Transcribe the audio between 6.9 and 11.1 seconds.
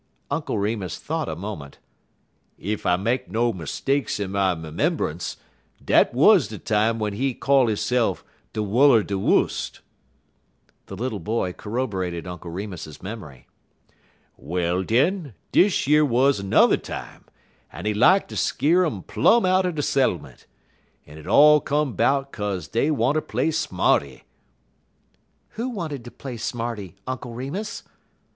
w'en he call hisse'f de Wull er de Wust." The